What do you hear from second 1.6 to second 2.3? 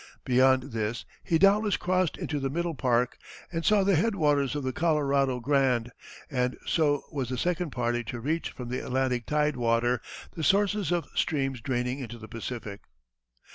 crossed